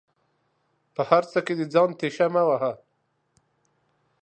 په 0.95 1.01
هر 1.09 1.23
څه 1.31 1.39
کې 1.45 1.53
د 1.57 1.61
ځان 1.73 1.89
تيشه 1.99 2.27
مه 2.33 2.43
وهه 2.47 2.73